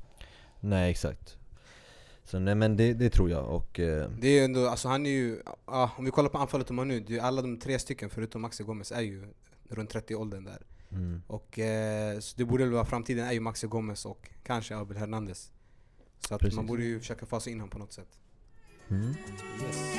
[0.61, 1.37] Nej exakt
[2.25, 5.07] Så nej men det, det tror jag och eh, Det är ju ändå, alltså han
[5.07, 7.57] är ju, ja, om vi kollar på anfallet de har nu, det är alla de
[7.59, 9.25] tre stycken förutom Maxi Gomez är ju
[9.75, 10.67] runt 30-åldern där.
[10.91, 11.23] mm.
[11.27, 14.97] Och eh, så det borde väl vara framtiden är ju Maxi Gomez och kanske Abel
[14.97, 15.51] Hernandez.
[16.29, 16.57] Så att Precis.
[16.57, 18.19] man borde ju försöka fasa in honom på något sätt.
[18.89, 19.15] Mm.
[19.63, 19.93] Yes.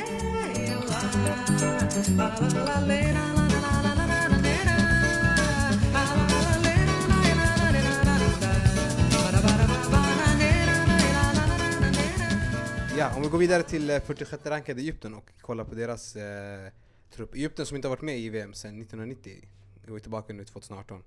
[12.98, 16.72] Ja, om vi går vidare till eh, 46 rankade Egypten och kollar på deras eh,
[17.16, 17.36] trupp.
[17.36, 19.48] Egypten som inte har varit med i VM sedan 1990,
[19.90, 21.00] och är tillbaka nu 2018.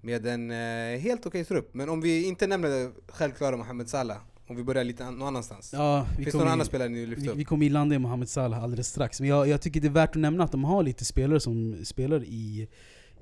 [0.00, 4.16] Med en eh, helt okej trupp, men om vi inte nämner det självklara Mohamed Salah,
[4.46, 5.70] om vi börjar lite an- någon annanstans.
[5.72, 7.36] Ja, Finns det några i- andra spelare ni vill lyfta Vi, upp?
[7.36, 10.10] vi kommer landa i Mohamed Salah alldeles strax, men jag, jag tycker det är värt
[10.10, 12.68] att nämna att de har lite spelare som spelar i,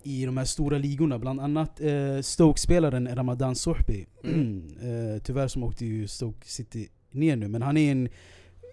[0.02, 1.18] i de här stora ligorna.
[1.18, 4.06] Bland annat eh, Stoke-spelaren Ramadan Sohbi.
[4.24, 4.64] Mm.
[5.14, 8.08] eh, tyvärr som åkte ju Stoke City ner nu, men han är en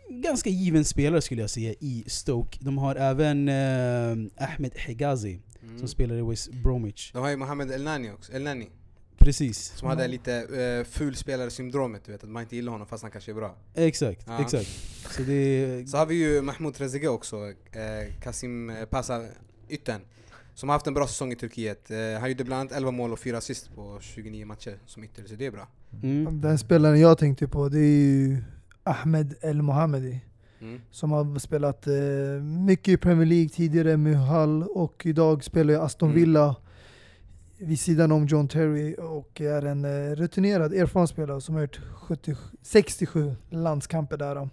[0.10, 2.58] ganska given spelare skulle jag säga i Stoke.
[2.62, 5.40] De har även eh, Ahmed Hegazi
[5.70, 5.80] Mm.
[5.80, 7.12] som spelar i West Bromwich.
[7.14, 8.70] De har ju Mohamed El Nani också, El Nani.
[9.18, 9.74] Precis.
[9.76, 10.44] Som hade lite
[10.80, 13.56] uh, fulspelare-syndromet, du vet att man inte gillar honom fast han kanske är bra.
[13.76, 14.42] Exakt, Ja.
[14.42, 14.70] exakt.
[15.16, 17.36] Så det Så har vi ju Mahmoud Trezeguet också,
[17.72, 19.26] eh, Kasim eh, Pasa,
[19.70, 20.02] yttern.
[20.54, 21.92] Som har haft en bra säsong i Turkiet.
[21.92, 25.24] Eh, han gjorde bland annat 11 mål och 4 assist på 29 matcher som ytter,
[25.24, 25.68] så det är bra.
[26.04, 26.42] mm.
[26.42, 28.38] Den spelaren jag tänkte på det är ju
[28.84, 30.20] Ahmed El Mohammedi.
[30.62, 30.82] Mm.
[30.92, 31.94] Som har spelat eh,
[32.44, 36.20] mycket i Premier League tidigare med Hull och idag spelar i Aston Mm.
[36.22, 36.56] Villa
[37.58, 41.82] vid sidan om John Terry och är en eh, rutinerad, erfaren spelare som har gjort
[41.94, 44.50] 70, 67 landskamper där.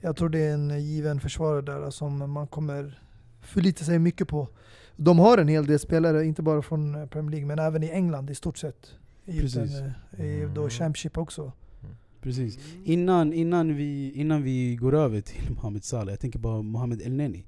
[0.00, 3.02] Jag tror det är en given försvarare där som man kommer
[3.40, 4.48] förlita sig mycket på.
[4.96, 7.90] De har en hel del spelare, inte bara från eh, Premier League, men även i
[7.90, 8.86] England i stort sett.
[9.24, 9.72] I, Precis.
[9.72, 10.70] den, eh, i då Mm.
[10.70, 11.52] Championship också.
[12.26, 12.58] Precis.
[12.84, 17.12] Innan, innan, vi, innan vi går över till Mohamed Salah, jag tänker bara Mohamed El
[17.12, 17.44] Neni.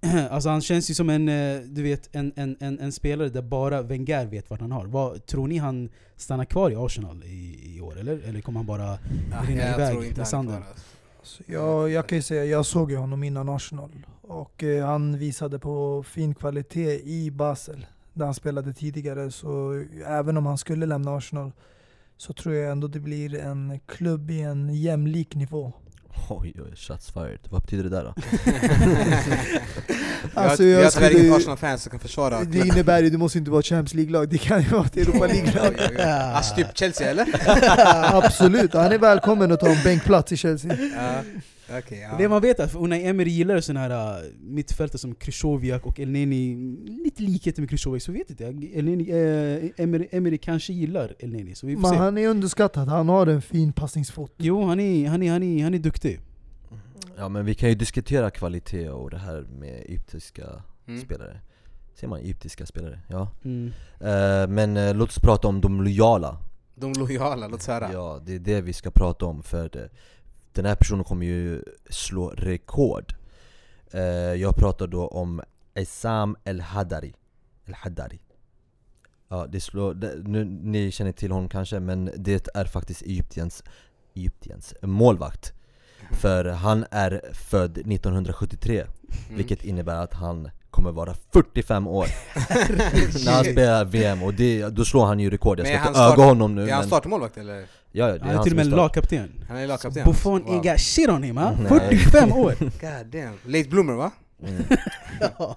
[0.30, 3.42] Alltså han känns ju som en, eh, du vet, en, en, en, en spelare där
[3.42, 4.86] bara Wenger vet vart han har.
[4.86, 8.28] Vad, tror ni han stannar kvar i Arsenal i, i år eller?
[8.28, 8.98] Eller kommer han bara...
[9.30, 10.54] Ja, rinner jag iväg tror inte med sanden.
[10.54, 10.84] alltså.
[11.22, 13.90] Så jag, jag kan ju säga, jag såg ju honom innan Arsenal.
[14.22, 19.30] Och eh, han visade på fin kvalitet i Basel, där han spelade tidigare.
[19.30, 21.52] Så även om han skulle lämna Arsenal,
[22.18, 25.72] så tror jag ändå det blir en klubb i en jämlik nivå.
[26.28, 27.38] Oj oj, shots fired.
[27.50, 28.14] Vad betyder det där då?
[30.34, 33.10] Alltså, jag, jag, jag har tyvärr skulle- inget Arsenal-fans som kan försvara Det innebär ju,
[33.10, 36.00] det måste inte vara ett Champions League-lag, det kan ju vara ett Europa League-lag.
[36.34, 37.26] Alltså typ Chelsea eller?
[38.16, 40.76] Absolut, han är välkommen att ta en bänkplats i Chelsea.
[41.70, 42.16] Okej, ja.
[42.18, 46.00] Det man vet är att Unai Emery gillar såna här uh, mittfältare som Krychowiak och
[46.00, 46.56] El Neni,
[47.04, 48.64] lite likheter med Krychowiak, så vet inte jag.
[48.64, 51.96] El Neni, eh, Emery, Emery kanske gillar El Neni, så vi får Men se.
[51.96, 54.32] han är underskattad, han har en fin passningsfot.
[54.36, 56.20] Jo, han är, han, är, han, är, han är duktig.
[57.18, 60.44] Ja men vi kan ju diskutera kvalitet och det här med egyptiska
[60.88, 61.00] Mm.
[61.00, 61.40] spelare
[61.94, 62.98] Ser man egyptiska spelare?
[63.08, 63.72] Ja Mm.
[64.00, 66.38] Eh, Men eh, låt oss prata om de lojala
[66.74, 67.92] De lojala, låt oss höra.
[67.92, 69.88] Ja, det är det vi ska prata om för det,
[70.56, 73.14] den här personen kommer ju slå rekord.
[73.90, 74.00] Eh,
[74.34, 75.42] Jag pratar då om
[75.74, 77.14] Essam El Hadari
[77.66, 78.20] El Hadari
[79.28, 83.64] Ja, det slår, det, nu, ni känner till honom kanske men det är faktiskt Egyptiens,
[84.14, 85.52] Egyptiens målvakt.
[86.12, 88.84] För han är född 1973
[89.26, 89.36] Mm.
[89.36, 92.06] vilket innebär att han kommer vara 45 år.
[93.24, 96.00] När han spelar VM och det, då slår han ju rekord, jag Men ska inte
[96.00, 97.64] öga honom nu Är han men, startmålvakt eller?
[97.96, 99.44] Ja, det är Han är han till och med lagkapten.
[99.48, 100.04] Han är lagkapten?
[100.04, 100.50] Buffon Wow.
[100.54, 101.50] ain't got shit on him, ha?
[101.50, 101.68] Nej.
[101.98, 102.54] 45 år!
[102.60, 103.38] God damn.
[103.44, 104.10] Late bloomer va?
[104.42, 104.62] Mm.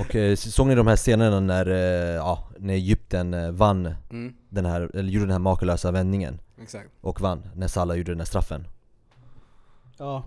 [0.00, 4.34] Och eh, såg ni de här scenerna när, eh, ja, när Egypten eh, vann Mm,
[4.48, 6.88] den här, eller gjorde den här makalösa vändningen exakt.
[7.00, 8.66] och vann när Salah gjorde den här straffen
[9.98, 10.22] Ja,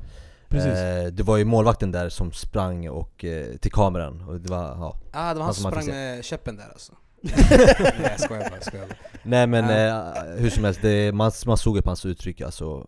[0.50, 0.74] precis.
[0.78, 3.26] eh, Det var ju målvakten där som sprang och,
[3.62, 6.56] till kameran och det var, ja Ah, det var han Han som sprang med käppen
[6.56, 6.94] där alltså.
[7.36, 8.98] Nej jag skojar bara, jag skojar bara.
[9.24, 10.26] Nej men Ja.
[10.26, 12.88] eh, hur som helst, det, man, man såg ju på hans uttryck alltså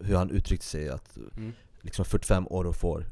[0.00, 1.52] hur han uttryckte sig att Mm.
[1.80, 3.06] liksom 45 år och får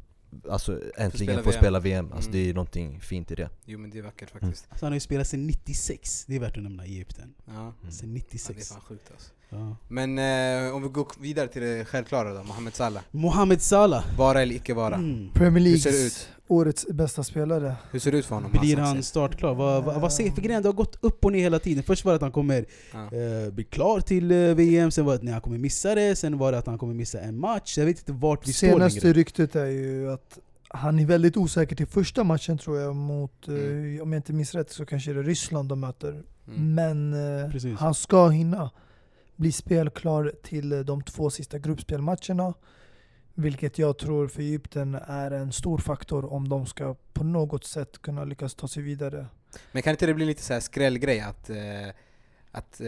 [0.50, 1.61] Alltså äntligen spela få VM.
[1.61, 2.42] spela VM, alltså Mm.
[2.42, 4.64] det är någonting fint i det Jo men det är vackert faktiskt.
[4.79, 7.35] Så han har ju spelat sedan 96, det är värt att nämna i Egypten.
[7.46, 7.53] Ja.
[7.53, 7.72] Mm.
[7.90, 8.68] Sen Ja, det är 96.
[8.68, 9.31] fan sjukt alltså.
[9.55, 9.77] Ja.
[9.88, 13.03] Men eh, om vi går vidare till det självklara då, Mohamed Salah.
[13.11, 14.05] Mohamed Salah.
[14.19, 14.95] Vara eller icke vara.
[14.95, 15.29] Mm.
[15.35, 16.29] Premier Hur ser det Leagues ut?
[16.49, 17.75] årets bästa spelare.
[17.90, 18.51] Hur ser det ut för honom?
[18.61, 19.05] Blir hans han axel?
[19.05, 19.55] startklar?
[19.55, 20.62] Vad, vad, vad säger för grejen?
[20.62, 21.83] Det har gått upp och ner hela tiden.
[21.85, 22.99] Först var det att han kommer Ja.
[23.05, 26.17] eh, bli klar till eh, VM, sen var det att nej, han kommer missa det,
[26.17, 27.79] sen var det att han kommer missa en match.
[27.79, 30.38] Jag vet inte vart vi står Senaste ryktet är ju att
[30.69, 34.03] han är väldigt osäker till första matchen tror jag mot, eh, Mm.
[34.03, 36.23] om jag inte minns rätt så kanske det är Ryssland de möter.
[36.49, 36.75] Mm.
[36.75, 37.14] Men
[37.55, 38.71] eh, han ska hinna
[39.37, 42.55] bli spelklar till de två sista gruppspelmatcherna.
[43.35, 48.03] Vilket jag tror för Egypten är en stor faktor om de ska på något sätt
[48.03, 49.27] kunna lyckas ta sig vidare.
[49.73, 51.57] Men kan inte det bli lite så här skrällgrej att, eh,
[52.51, 52.87] att, eh,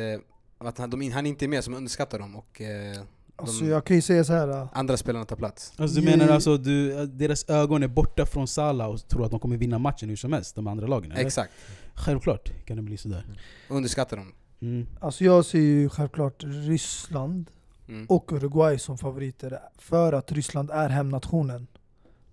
[0.58, 3.02] att han, de, han inte är med som underskattar dem och eh,
[3.38, 4.68] Alltså jag kan ju säga så här.
[4.72, 5.72] andra spelarna tar plats?
[5.76, 9.40] Alltså du menar alltså du, deras ögon är borta från Salah och tror att de
[9.40, 11.12] kommer vinna matchen hur som helst, de andra lagen?
[11.12, 11.24] Eller?
[11.26, 11.52] Exakt.
[11.94, 13.26] Självklart kan det bli sådär.
[13.68, 14.32] Underskattar dem.
[14.60, 14.86] Mm.
[15.00, 17.50] Alltså jag ser ju självklart Ryssland
[17.88, 18.06] Mm.
[18.08, 21.66] och Uruguay som favoriter för att Ryssland är hemnationen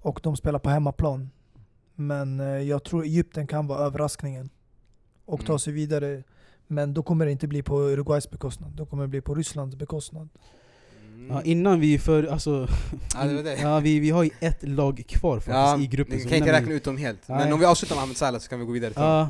[0.01, 1.29] och de spelar på hemmaplan.
[1.95, 4.49] Men eh, jag tror Egypten kan vara överraskningen
[5.25, 5.59] och ta Mm.
[5.59, 6.23] sig vidare.
[6.67, 9.75] Men då kommer det inte bli på Uruguays bekostnad, då kommer det bli på Rysslands
[9.75, 10.29] bekostnad.
[11.15, 11.31] Mm.
[11.31, 12.67] Ja, innan vi för, alltså,
[13.15, 13.61] Ja, det det.
[13.61, 16.17] ja, vi, vi har ju ett lag kvar faktiskt Ja, i gruppen.
[16.17, 17.27] vi kan inte räkna vi, ut dem helt.
[17.27, 17.37] Nej.
[17.37, 19.29] Men om vi avslutar med Ahmed Salah så kan vi gå vidare eh, ja,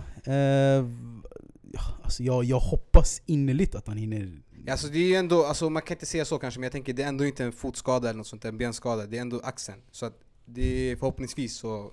[2.04, 5.96] alltså jag, jag hoppas innerligt att han hinner Alltså det är ändå, alltså man kan
[5.96, 8.28] inte säga så kanske men jag tänker det är ändå inte en fotskada eller något
[8.28, 9.82] sånt, en benskada, det är ändå axeln.
[9.92, 10.14] Så att
[10.46, 11.92] det, förhoppningsvis så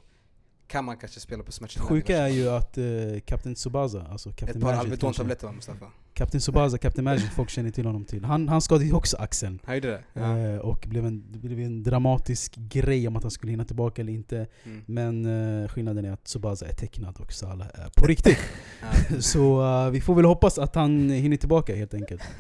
[0.66, 1.95] kan man kanske spela på Det smärtstillande.
[1.95, 5.87] sjuka är ju att uh, Kapten Tsubasa, alltså Ett Captain par Alvedon-tabletter va Mustafa?
[6.20, 8.24] Kapten Tsubasa, Captain Magic, folk känner till honom till.
[8.24, 9.61] Han, han skadade ju också axeln.
[9.64, 10.20] Han gjorde det?
[10.20, 14.02] Eh, och blev en, det blev en dramatisk grej om att han skulle hinna tillbaka
[14.02, 14.46] eller inte.
[14.64, 14.83] Mm.
[14.87, 15.24] Men
[15.62, 18.38] eh, skillnaden är att Tsubasa är tecknad och Salah är på riktigt.
[19.20, 22.22] Så eh, vi får väl hoppas att han hinner tillbaka helt enkelt.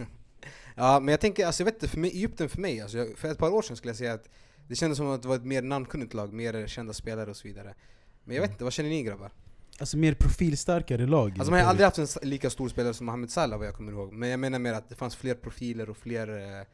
[0.74, 3.18] Ja men jag tänker, alltså jag vet inte, för mig, Egypten för mig, alltså, jag,
[3.18, 4.28] för ett par år sedan skulle jag säga att
[4.68, 7.48] det kändes som att det var ett mer namnkunnigt lag, mer kända spelare och så
[7.48, 7.74] vidare.
[8.24, 9.30] Men jag vet inte, vad känner ni grabbar?
[9.80, 11.30] Alltså mer profilstarkare lag.
[11.38, 13.92] Alltså man har aldrig haft en lika stor spelare som Mohamed Salah vad jag kommer
[13.92, 16.28] ihåg, men jag menar mer att det fanns fler profiler och fler...
[16.60, 16.66] eh,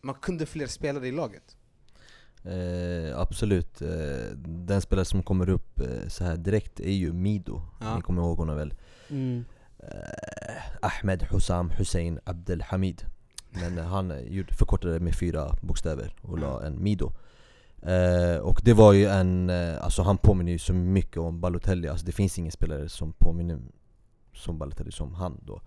[0.00, 1.56] Man kunde fler spelare i laget.
[2.44, 3.88] Eh, absolut, eh,
[4.46, 7.96] den spelare som kommer upp eh, så här direkt är ju Mido, Ja.
[7.96, 8.74] ni kommer ihåg honom väl?
[9.10, 9.44] Mm.
[9.78, 13.02] Eh, Ahmed Hussam Hussein Abdelhamid
[13.50, 17.12] Men han gjorde- förkortade det med fyra bokstäver och la en Mido
[17.82, 21.88] eh, Och det var ju en, eh, alltså han påminner ju så mycket om Balotelli,
[21.88, 23.58] alltså det finns ingen spelare som påminner
[24.32, 25.60] som Balotelli som han då.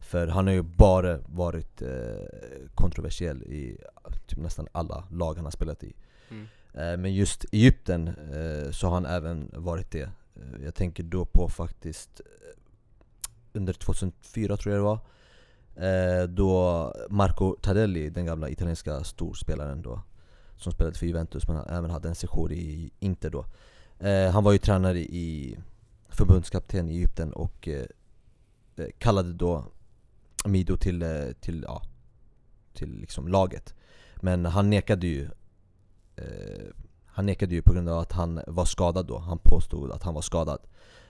[0.00, 1.88] För han har ju bara varit eh,
[2.74, 3.78] kontroversiell i
[4.26, 5.94] typ nästan alla lag han har spelat i.
[6.30, 6.46] Mm.
[6.74, 10.02] Eh, Men just Egypten eh, så har han även varit det.
[10.36, 12.20] Eh, Jag tänker då på faktiskt
[13.52, 14.98] under 2004 tror jag det var.
[16.26, 20.02] Då Marco Tardelli, den gamla italienska storspelaren då
[20.58, 23.44] Som spelade för Juventus men han även hade en session i Inter då.
[23.98, 25.58] Eh, Han var ju tränare i
[26.08, 27.86] förbundskapten i Egypten och eh,
[28.76, 29.64] eh, kallade då
[30.44, 31.82] Mido till, eh, till, ja,
[32.74, 33.74] till liksom laget.
[34.16, 35.24] Men han nekade ju
[36.16, 36.66] eh,
[37.06, 40.14] Han nekade ju på grund av att han var skadad då, han påstod att han
[40.14, 40.60] var skadad.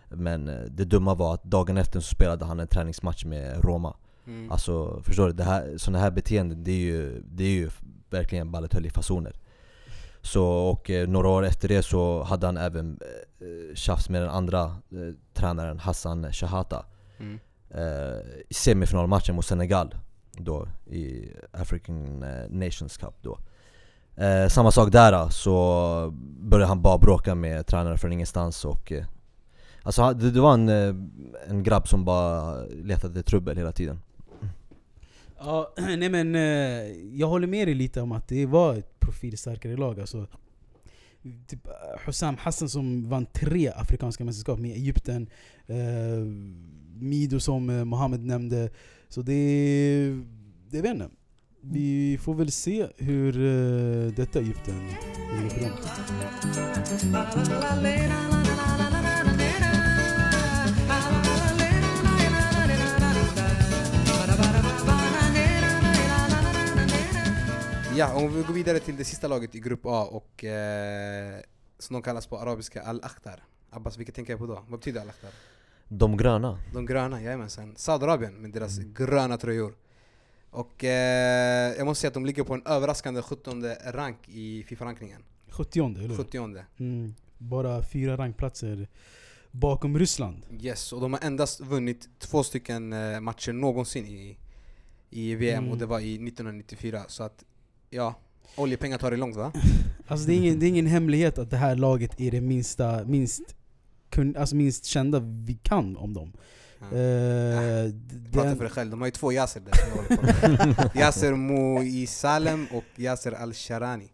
[0.09, 3.97] Men eh, det dumma var att dagen efter så spelade han en träningsmatch med Roma.
[4.27, 4.53] Mm.
[4.53, 5.33] Alltså förstår du?
[5.33, 7.71] Det här, sådana här beteenden det är ju, det är ju
[8.11, 9.33] verkligen Balotelli-fasoner
[10.23, 13.01] Så och eh, några år efter det så hade han även
[13.41, 16.87] eh, tjafs med den andra eh, tränaren Hassan Shahata.
[17.19, 17.39] Mm.
[17.71, 19.95] eh, I semifinalmatchen mot Senegal
[20.33, 23.39] då i African eh, Nations Cup då.
[24.51, 28.93] Samma sak där så började han bara bråka med tränaren från ingenstans och
[29.83, 30.69] Alltså det, det var en,
[31.49, 34.01] en grabb som bara letade trubbel hela tiden
[35.39, 36.41] Ja, nej men eh,
[37.13, 40.01] jag håller med dig lite om att det var ett profilstarkare lag.
[40.01, 40.27] Alltså,
[41.47, 41.73] typ eh,
[42.07, 45.29] Hussam Hassan som vann tre afrikanska mästerskap med Egypten.
[45.67, 45.77] Eh,
[47.01, 48.71] Mido som eh, Mohammed nämnde.
[49.09, 50.19] Så det,
[50.71, 51.11] det vet jag inte.
[51.61, 53.33] Vi får väl se hur
[54.11, 54.75] detta Egypten
[55.43, 55.71] går för dem.
[67.99, 71.41] Ja, om vi går vidare till det sista laget i Grupp A och eh,
[71.79, 73.45] som de kallas på arabiska Al-Akhtar.
[73.71, 74.55] Abbas, vilka tänker jag på då?
[74.69, 75.31] Vad betyder Al-Akhtar?
[75.89, 77.77] De gröna De gröna, jajamensan.
[77.77, 78.95] Saudiarabien med deras Mm.
[78.95, 79.75] gröna tröjor.
[80.51, 85.23] Och eh, jag måste säga att de ligger på en överraskande 17 rank i Fifa-rankningen.
[85.49, 86.17] 70 eller hur?
[86.17, 88.89] 70 Mm, bara fyra rankplatser
[89.51, 90.47] bakom Ryssland.
[90.61, 94.39] Yes, och de har endast vunnit två stycken eh, matcher någonsin i,
[95.11, 95.73] i VM Mm.
[95.73, 97.03] och det var i 1994.
[97.09, 97.45] Så att,
[97.91, 98.15] ja,
[98.57, 99.53] oljepengar tar det långt va?
[100.11, 103.05] Alltså det är, ingen, det är ingen hemlighet att det här laget är det minsta,
[103.05, 103.43] minst,
[104.11, 106.33] kun, alltså minst kända vi kan om dem.
[106.81, 106.87] Ja.
[106.99, 109.73] Eh, d- Prata för dig själv, de har ju två Yasser där.
[110.99, 114.09] Yasser Mo'i Salem och Yasser Al-Sharani.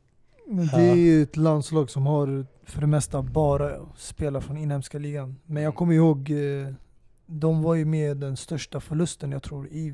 [0.49, 4.99] Men det är ju ett landslag som har för det mesta bara spelare från inhemska
[4.99, 5.37] ligan.
[5.47, 6.75] Men jag kommer ihåg, eh,
[7.27, 9.91] de var ju med den största förlusten jag tror i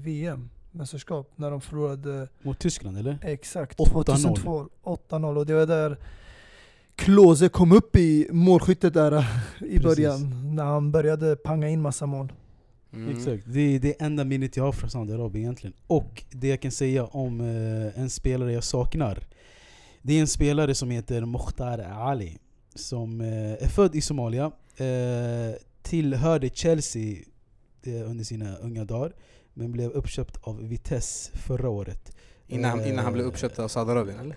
[0.73, 1.33] VM-mästerskap.
[1.37, 3.19] När de förlorade Mot Tyskland eller?
[3.23, 3.89] exakt 8-0.
[3.93, 4.69] 2002.
[4.83, 5.97] 8-0 och det var där
[6.97, 9.25] Klose kom upp i målskyttet där eh,
[9.61, 9.83] i Precis.
[9.83, 10.55] början.
[10.55, 12.33] När han började panga in massa mål.
[12.93, 13.17] Mm.
[13.17, 15.75] Exakt, det är det enda minnet jag har från Saudiarabien egentligen.
[15.87, 19.27] Och det jag kan säga om eh, en spelare jag saknar.
[20.03, 22.39] Det är en spelare som heter Mokhtar Ali.
[22.75, 24.53] Som eh, är född i Somalia.
[25.83, 27.19] Tillhörde Chelsea
[27.85, 29.13] under sina unga dagar.
[29.61, 32.17] Men blev uppköpt av Vitesse förra året.
[32.47, 34.37] Innan, Eh, innan han blev uppköpt av Saudiarabien eller?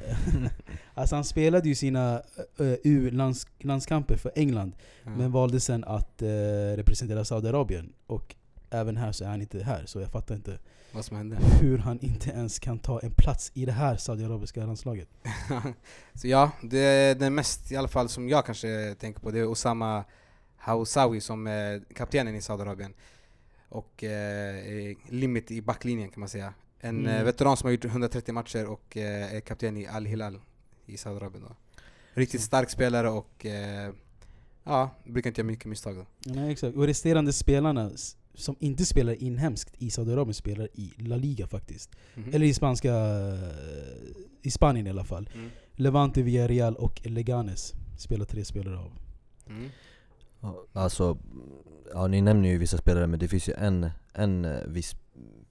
[0.94, 2.22] alltså han spelade ju sina
[2.60, 4.76] uh, U-landskamper för England.
[5.04, 5.10] Ja.
[5.18, 6.28] Men valde sen att eh,
[6.76, 7.94] representera Saudiarabien.
[8.08, 8.36] Och
[8.70, 9.86] även här så är han inte här.
[9.86, 10.60] Så jag fattar inte
[10.92, 11.38] Vad som hände?
[11.62, 15.10] hur han inte ens kan ta en plats i det här saudiarabiska landslaget.
[16.14, 19.40] så ja, det är den mest i alla fall som jag kanske tänker på, det
[19.40, 20.04] är Osama
[20.58, 22.94] Hausawi som är kaptenen i Saudiarabien.
[23.74, 26.54] Och eh, limit i backlinjen kan man säga.
[26.80, 27.16] En Mm.
[27.18, 30.40] eh, veteran som har gjort 130 matcher och eh, är kapten i Al Hilal
[30.86, 31.44] i Saudiarabien.
[32.14, 33.92] Riktigt stark spelare och eh,
[34.64, 36.06] ja, brukar inte göra mycket misstag då.
[36.26, 36.76] Nej, exakt.
[36.78, 37.92] Och resterande spelarna
[38.36, 41.90] som inte spelar inhemskt i Saudiarabien spelar i La Liga faktiskt.
[42.16, 42.34] Mhm.
[42.34, 42.94] Eller i spanska...
[44.42, 45.30] I Spanien i alla fall.
[45.36, 45.50] Mm.
[45.76, 48.92] Levante, Villarreal och Leganes spelar tre spelare av.
[49.48, 49.70] Mm.
[50.74, 51.18] Alltså,
[51.94, 54.96] ja ni nämner ju vissa spelare men det finns ju en, en eh, viss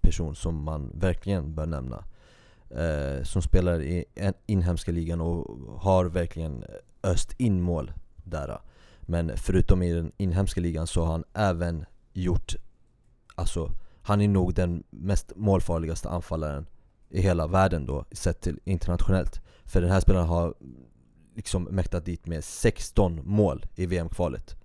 [0.00, 2.04] person som man verkligen bör nämna.
[2.70, 4.04] Eh, som spelar i
[4.46, 8.60] inhemska ligan och har verkligen eh, öst in mål där.
[9.00, 12.54] Men förutom i den inhemska ligan så har han även gjort,
[13.34, 13.70] alltså
[14.02, 16.66] han är nog den mest målfarligaste anfallaren
[17.08, 19.40] i hela världen då, sett till internationellt.
[19.64, 20.54] För den här spelaren har
[21.36, 24.56] liksom mäktat dit med 16 mål i VM-kvalet.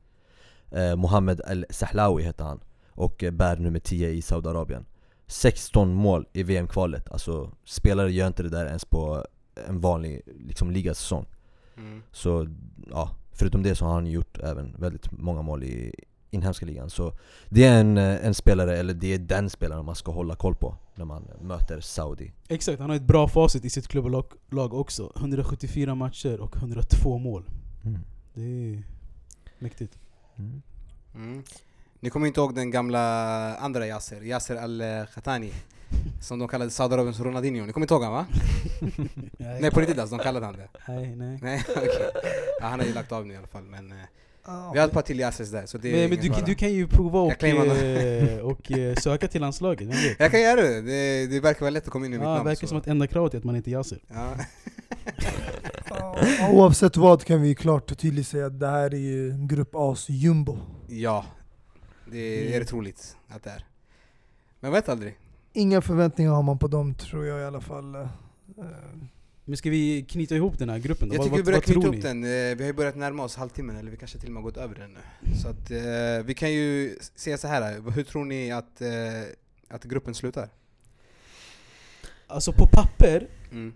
[0.71, 4.86] Eh, Mohammed El-Sahlawi heter han och eh, bär nummer 10 i Saudiarabien.
[5.27, 9.25] 16 mål i VM-kvalet, alltså spelare gör inte det där ens på
[9.67, 11.25] en vanlig liksom, ligasäsong.
[11.77, 12.03] Mm.
[12.12, 12.47] Så
[12.89, 15.93] ja, förutom det så har han gjort även väldigt många mål i
[16.30, 16.89] inhemska ligan.
[16.89, 17.13] Så
[17.49, 20.56] det är en, eh, en spelare, eller det är den spelaren man ska hålla koll
[20.56, 22.34] på när man möter Saudi.
[22.47, 25.12] Exakt, han har ett bra facit i sitt klubblag lag också.
[25.15, 27.43] 174 matcher och 102 mål.
[27.86, 27.99] Mm.
[28.34, 28.84] Det är
[29.60, 29.97] mäktigt.
[30.39, 30.62] Mm.
[31.15, 31.43] Mm.
[32.00, 33.00] Ni kommer inte ihåg den gamla
[33.56, 35.54] andra Yasser, Yasser Al-Khatani
[36.21, 38.26] Som de kallade Saudiarabiens Ronaldinho, ni kommer inte ihåg han va?
[39.38, 41.39] Nej på riktigt alltså, de kallade han det Nej, nej.
[41.41, 42.12] Nej okej
[42.60, 43.97] ja, Han har ju lagt av nu i alla fall men eh,
[44.50, 46.34] Ah, Vi har ett par till Yassers där så det är Men, men ingen du,
[46.34, 46.46] fara.
[46.46, 50.20] du kan ju prova Jag och, eh, och eh, söka till landslaget, vet?
[50.20, 52.46] Jag kan göra det, det, det verkar vara lätt att komma in i mitt namn
[52.46, 52.68] verkar så.
[52.68, 54.00] som att enda kravet är att man inte är Yasser.
[54.08, 54.36] ja.
[56.52, 60.06] Oavsett vad kan vi klart och tydligt säga att det här är ju grupp A's
[60.12, 60.58] jumbo.
[60.88, 61.26] ja,
[62.12, 63.66] det är rätt troligt att det är
[64.60, 65.18] Men vet aldrig
[65.54, 67.96] Inga förväntningar har man på dem tror jag i alla fall.
[69.50, 71.16] Men ska vi knyta ihop den här gruppen då?
[71.16, 72.74] Jag Vad- tycker vi vad- börjar vad tror knyta upp den, Eh, vi har ju
[72.74, 75.36] börjat närma oss halvtimmen eller vi kanske till och med har gått över den nu
[75.42, 77.92] Så att eh, vi kan ju säga så här.
[77.92, 78.90] hur tror ni att, eh,
[79.68, 80.50] att gruppen slutar?
[82.28, 83.74] Alltså på papper Mm.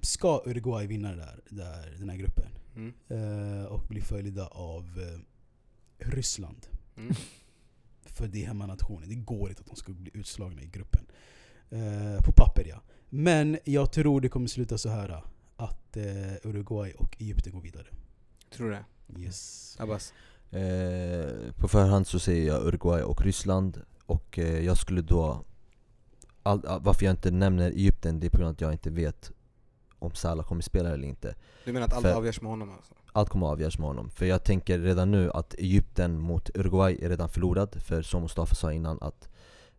[0.00, 2.48] ska Uruguay vinna där, där, den här gruppen.
[2.76, 2.92] Mm.
[3.08, 5.20] Eh, och bli följda av eh,
[6.10, 6.66] Ryssland.
[6.96, 7.14] Mm.
[8.04, 9.08] För det är hemmanationen.
[9.08, 11.06] Det går inte att de ska bli utslagna i gruppen.
[11.70, 12.82] Eh, på papper ja.
[13.18, 15.22] Men jag tror det kommer sluta så här
[15.56, 17.86] att eh, Uruguay och Egypten går vidare.
[18.50, 19.20] Tror du det?
[19.22, 19.76] Yes.
[19.80, 20.12] Abbas?
[20.50, 25.44] Eh, på förhand så säger jag Uruguay och Ryssland och eh, jag skulle då
[26.42, 28.90] all, all, Varför jag inte nämner Egypten det är på grund av att jag inte
[28.90, 29.32] vet
[29.98, 32.94] om Salah kommer spela eller inte Du menar att allt För- avgörs med honom alltså?
[33.12, 36.98] Allt kommer att avgöras med honom För jag tänker redan nu att Egypten mot Uruguay
[37.02, 39.28] är redan förlorad För som Mustafa sa innan att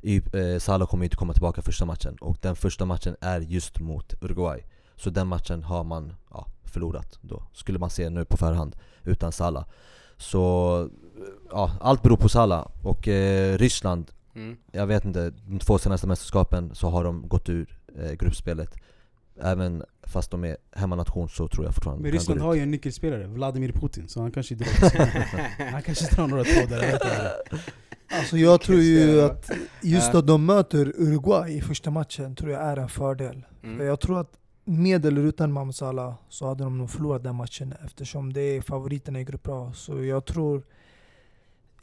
[0.01, 4.13] eh, Salah kommer inte komma tillbaka första matchen Och den första matchen är just mot
[4.23, 4.63] Uruguay
[4.95, 9.31] Så den matchen har man ja, förlorat då Skulle man se nu på förhand utan
[9.31, 9.65] Salah
[10.17, 10.89] Så
[11.51, 14.57] ja, allt beror på Salah och eh, Ryssland Mm.
[14.71, 18.75] jag vet inte, de två senaste mästerskapen så har de gått ur eh, gruppspelet
[19.41, 23.27] Även fast de är hemmanation så tror jag fortfarande Men Ryssland har ju en nyckelspelare,
[23.27, 24.67] Vladimir Putin, så han kanske drar,
[25.71, 26.83] han kanske drar några trådar.
[26.83, 27.31] jag vet inte.
[28.09, 29.49] Alltså jag tror ju att
[29.81, 33.45] just att de möter Uruguay i första matchen tror jag är en fördel.
[33.61, 33.87] För Mm.
[33.87, 34.31] jag tror att
[34.65, 38.61] med eller utan Mohamed Salah så hade de nog förlorat den matchen eftersom det är
[38.61, 39.71] favoriterna i grupp A.
[39.75, 40.63] Så jag tror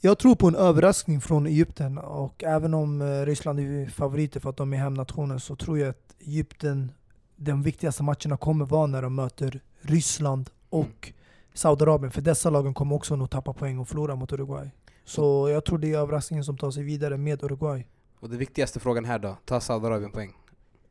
[0.00, 4.50] jag tror på en överraskning från Egypten och även om eh, Ryssland är favoriter för
[4.50, 6.92] att de är hemnationen så tror jag att Egypten,
[7.36, 11.12] de viktigaste matcherna kommer vara när de möter Ryssland och
[11.54, 12.10] Saudiarabien.
[12.12, 14.70] För dessa lagen kommer också nog tappa poäng och förlora mot Uruguay.
[15.04, 17.86] Så jag tror det är överraskningen som tar sig vidare med Uruguay.
[18.20, 20.36] Och den viktigaste frågan här då, tar Saudiarabien poäng?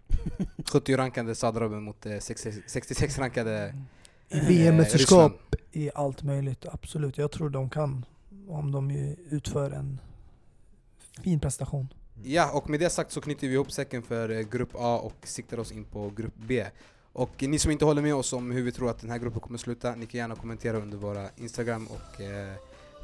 [0.66, 3.76] 70 rankade Saudiarabien mot eh, 60 66 rankade
[4.30, 5.88] I eh, VM-mästerskap Ryssland.
[5.88, 7.18] är allt möjligt, absolut.
[7.18, 8.06] Jag tror de kan
[8.48, 8.92] om de
[9.30, 10.00] utför en
[11.24, 11.88] fin prestation.
[12.24, 15.16] Ja, och med det sagt så knyter vi ihop säcken för eh, Grupp A och
[15.24, 16.66] siktar oss in på Grupp B.
[17.14, 19.40] Och ni som inte håller med oss om hur vi tror att den här gruppen
[19.40, 22.54] kommer sluta, ni kan gärna kommentera under våra Instagram och eh,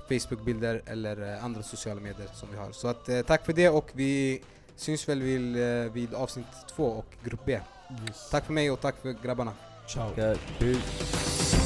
[0.10, 2.72] Facebook-bilder eller eh, andra sociala medier som vi har.
[2.72, 4.42] Så att, eh, tack för det och vi
[4.76, 6.46] syns väl vid, eh, vid avsnitt
[6.76, 7.60] två och Grupp B.
[8.08, 8.30] Yes.
[8.32, 9.54] Tack för mig och tack för grabbarna.
[9.88, 10.10] Ciao.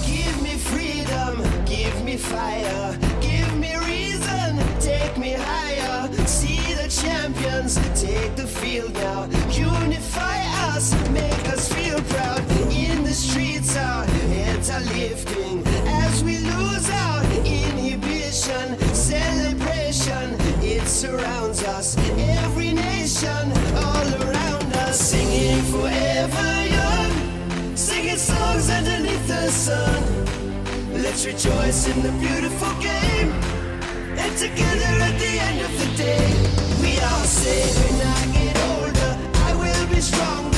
[0.05, 6.09] Give me freedom, give me fire, give me reason, take me higher.
[6.25, 9.25] See the champions, take the field now.
[9.51, 10.37] Unify
[10.75, 12.41] us, make us feel proud.
[12.71, 17.32] In the streets, our heads are lifting as we lose our
[18.33, 21.95] nation, celebration, it surrounds us.
[22.17, 23.43] Every nation,
[23.77, 30.01] all around us, singing forever young, singing songs underneath the sun.
[31.03, 33.29] Let's rejoice in the beautiful game,
[34.17, 36.25] and together at the end of the day,
[36.81, 39.11] we all say, when I get older,
[39.45, 40.52] I will be strong.